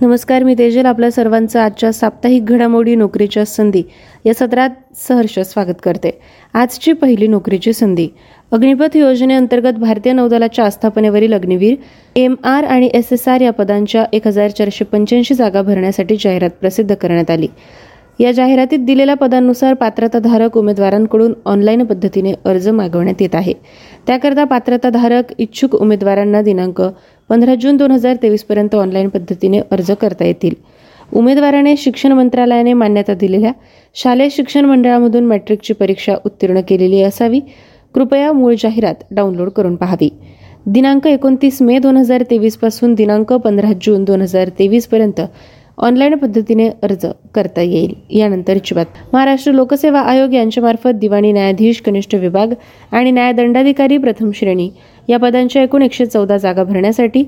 [0.00, 3.82] नमस्कार मी तेजल आपल्या सर्वांचं आजच्या साप्ताहिक घडामोडी नोकरीच्या संधी
[4.24, 6.10] या सत्रात सहर्ष स्वागत करते.
[6.54, 8.08] आजची पहिली नोकरीची संधी.
[8.52, 11.74] अग्निपथ योजनेअंतर्गत भारतीय नौदलाच्या आस्थापनेवरील अग्निवीर
[12.16, 16.50] एम आर आणि एस एस आर या पदांच्या एक हजार चारशे पंच्याऐंशी जागा भरण्यासाठी जाहिरात
[16.50, 17.46] प्रसिद्ध करण्यात आली.
[18.20, 23.52] या जाहिरातीत दिलेल्या पदांनुसार पात्रताधारक उमेदवारांकडून ऑनलाईन पद्धतीने अर्ज मागवण्यात येत आहे.
[24.06, 26.82] त्याकरता पात्रताधारक इच्छुक उमेदवारांना दिनांक
[27.28, 30.54] पंधरा जून दोन हजार तेवीसपर्यंत ऑनलाईन पद्धतीने अर्ज करता येतील.
[31.12, 33.52] उमेदवाराने शिक्षण मंत्रालयाने मान्यता दिलेल्या
[33.94, 37.40] शालेय शिक्षण मंडळामधून मॅट्रिकची परीक्षा उत्तीर्ण केलेली असावी.
[37.94, 40.08] कृपया मूळ जाहिरात डाउनलोड करून पाहावी.
[40.66, 45.20] दिनांक एकोणतीस मे दोन हजार तेवीसपासून दिनांक पंधरा जून दोन हजार तेवीसपर्यंत
[45.78, 47.94] ऑनलाईन पद्धतीने अर्ज करता येईल.
[48.10, 52.52] यानंतरची बात महाराष्ट्र लोकसेवा आयोग यांच्यामार्फत दिवाणी न्यायाधीश कनिष्ठ विभाग
[52.92, 54.68] आणि न्यायदंडाधिकारी प्रथम श्रेणी
[55.08, 57.24] या पदांच्या एकूण एकशे चौदा जागा भरण्यासाठी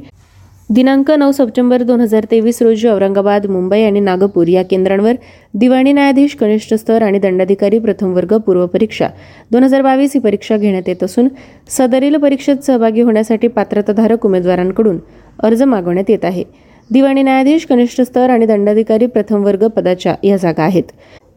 [0.71, 5.15] दिनांक नऊ सप्टेंबर दोन हजार तेवीस रोजी औरंगाबाद मुंबई आणि नागपूर या केंद्रांवर
[5.55, 9.09] दिवाणी न्यायाधीश कनिष्ठ स्तर आणि दंडाधिकारी प्रथम वर्ग पूर्व परीक्षा
[9.53, 11.29] दोन हजार बावीस ही परीक्षा घेण्यात येत असून
[11.69, 14.99] सदरील परीक्षेत सहभागी होण्यासाठी पात्रताधारक उमेदवारांकडून
[15.43, 16.45] अर्ज मागवण्यात येत आहे.
[16.91, 20.83] दिवाणी न्यायाधीश कनिष्ठ स्तर आणि दंडाधिकारी प्रथम वर्ग पदाच्या या जागा आहेत.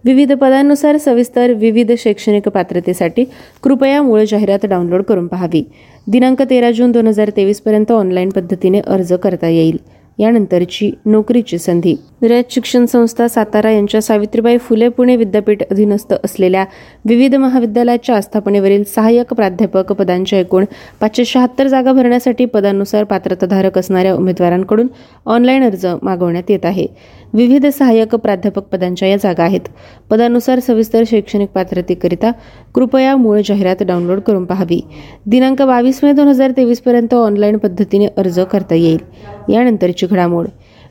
[0.06, 3.24] विविध पदांनुसार सविस्तर विविध शैक्षणिक पात्रतेसाठी
[3.64, 5.64] कृपया मूळ जाहिरात डाउनलोड करून पाहावी.
[6.08, 9.78] दिनांक तेरा जून दोन हजार तेवीस पर्यंत ऑनलाईन पद्धतीने अर्ज करता येईल.
[10.22, 11.96] यानंतरची नोकरीची संधी.
[12.22, 16.66] रयत शिक्षण संस्था सातारा यांच्या सावित्रीबाई फुले पुणे विद्यापीठ अधीनस्थ असलेल्या
[17.06, 20.66] विविध महाविद्यालयाच्या आस्थापनेवरील सहाय्यक प्राध्यापक पदांच्या एकूण
[21.00, 24.88] पाचशे शहात्तर जागा भरण्यासाठी पदानुसार पात्रताधारक असणाऱ्या उमेदवारांकडून
[25.26, 26.88] ऑनलाईन अर्ज मागवण्यात येत आहे.
[27.34, 29.68] विविध सहाय्यक प्राध्यापक पदांच्या या जागा आहेत.
[30.10, 32.32] पदानुसार सविस्तर शैक्षणिक पात्रतेकरिता
[32.76, 34.82] कृपया मूळ जाहिरात डाउनलोड करून पाहावी.
[35.26, 39.00] दिनांक बावीस मे दोन हजार तेवीस पर्यंत ऑनलाईन पद्धतीने अर्ज करता येईल.
[39.54, 40.48] यानंतरची घडामोड.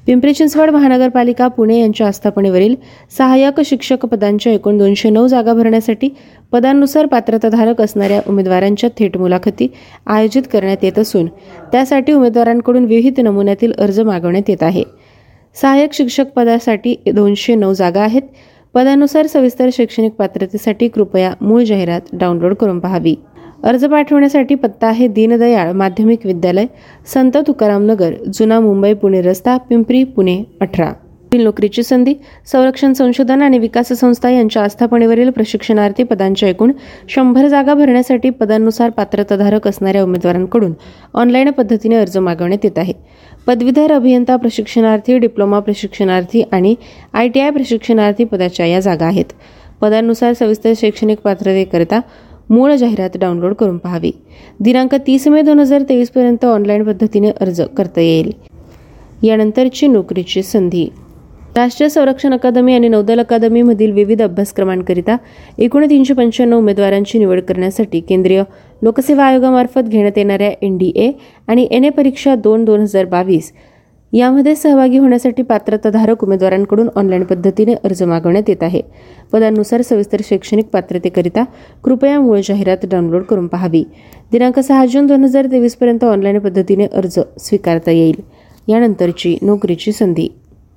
[0.06, 2.74] पिंपरी चिंचवड महानगरपालिका पुणे यांच्या आस्थापनेवरील
[3.18, 6.08] सहाय्यक शिक्षक पदांच्या एकूण दोनशे नऊ जागा भरण्यासाठी
[6.52, 9.68] पदांनुसार पात्रताधारक असणाऱ्या उमेदवारांच्या थेट मुलाखती
[10.06, 11.26] आयोजित करण्यात येत असून
[11.72, 14.82] त्यासाठी उमेदवारांकडून विविध नमुन्यातील अर्ज मागवण्यात येत आहे.
[15.54, 18.22] सहाय्यक शिक्षक पदासाठी दोनशे नऊ जागा आहेत.
[18.74, 23.14] पदानुसार सविस्तर शैक्षणिक पात्रतेसाठी कृपया मूळ जाहिरात डाउनलोड करून पाहावी.
[23.64, 26.66] अर्ज पाठवण्यासाठी पत्ता आहे दीनदयाळ माध्यमिक विद्यालय
[27.06, 30.92] संत तुकाराम नगर जुना मुंबई पुणे रस्ता पिंपरी पुणे अठरा.
[31.34, 32.14] नोकरीची संधी
[32.46, 36.72] संरक्षण संशोधन आणि विकास संस्था यांच्या आस्थापनेवरील प्रशिक्षणार्थी पदांच्या एकूण
[37.08, 40.72] शंभर जागा भरण्यासाठी पदांनुसार पात्रताधारक असणाऱ्या उमेदवारांकडून
[41.14, 42.92] ऑनलाईन पद्धतीने अर्ज मागवण्यात येत आहे.
[43.46, 46.74] पदवीधर अभियंता प्रशिक्षणार्थी डिप्लोमा प्रशिक्षणार्थी आणि
[47.12, 49.32] आय टी आय प्रशिक्षणार्थी पदाच्या या जागा आहेत.
[49.80, 52.00] पदांनुसार सविस्तर शैक्षणिक पात्रतेकरिता
[52.50, 54.10] मूळ जाहिरात डाउनलोड करून पाहावी.
[54.60, 58.32] दिनांक तीस मे दोन हजार तेवीस पर्यंत ऑनलाईन पद्धतीने अर्ज करता येईल.
[59.22, 60.88] यानंतरची नोकरीची संधी.
[61.56, 65.16] राष्ट्रीय संरक्षण अकादमी आणि नौदल अकादमीमधील विविध अभ्यासक्रमांकरिता
[65.58, 68.42] एकूण तीनशे पंच्याण्णव उमेदवारांची निवड करण्यासाठी केंद्रीय
[68.82, 71.10] लोकसेवा आयोगामार्फत घेण्यात येणाऱ्या एन डी ए
[71.48, 73.52] आणि एन ए परीक्षा दोन दोन हजार बावीस
[74.12, 78.82] यामध्ये सहभागी होण्यासाठी पात्रताधारक उमेदवारांकडून ऑनलाईन पद्धतीने अर्ज मागवण्यात येत आहे.
[79.32, 81.44] पदांनुसार सविस्तर शैक्षणिक पात्रतेकरिता
[81.84, 83.84] कृपया मूळ जाहिरात डाउनलोड करून पाहावी.
[84.32, 88.20] दिनांक सहा जून दोन हजार तेवीसपर्यंत ऑनलाईन पद्धतीने अर्ज स्वीकारता येईल.
[88.68, 90.28] यानंतरची नोकरीची संधी.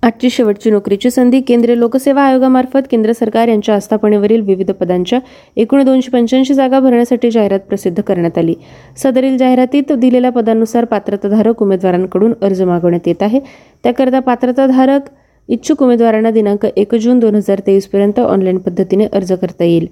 [0.03, 5.19] आजची शेवटची नोकरीची संधी केंद्रीय लोकसेवा आयोगामार्फत केंद्र सरकार यांच्या आस्थापनेवरील विविध पदांच्या
[5.57, 8.53] एकूण दोनशे पंच्याऐंशी जागा भरण्यासाठी जाहिरात प्रसिद्ध करण्यात आली.
[8.97, 13.39] सदरील जाहिरातीत दिलेल्या पदांनुसार पात्रताधारक उमेदवारांकडून अर्ज मागवण्यात येत आहे.
[13.83, 15.09] त्याकरता पात्रताधारक
[15.49, 19.87] इच्छुक उमेदवारांना दिनांक एक जून दोन हजार तेवीस पर्यंत ऑनलाईन पद्धतीने अर्ज करता येईल.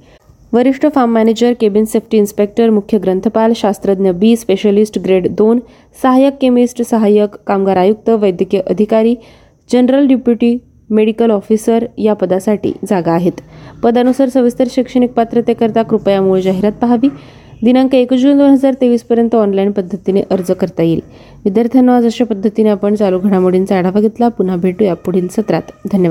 [0.53, 5.59] वरिष्ठ farm manager cabin safety inspector मुख्य ग्रंथपाल शास्त्रज्ञ बी स्पेशलिस्ट ग्रेड दोन
[6.03, 9.15] सहाय्यक केमिस्ट सहाय्यक कामगार आयुक्त वैद्यकीय अधिकारी
[9.71, 10.57] जनरल डेप्युटी
[10.89, 13.31] मेडिकल ऑफिसर या पदासाठी जागा आहेत.
[13.83, 17.09] पदानुसार सविस्तर शैक्षणिक पात्रतेकरता कृपया मूळ जाहिरात पाहावी.
[17.63, 20.99] दिनांक एक जून दोन हजार तेवीसपर्यंत ऑनलाईन पद्धतीने अर्ज करता येईल.
[21.45, 24.27] विद्यार्थ्यांना आज अशा पद्धतीने आपण चालू घडामोडींचा आढावा घेतला.
[24.27, 25.61] पुन्हा भेटूया पुढील सत्रात.
[25.91, 26.09] धन्यवाद.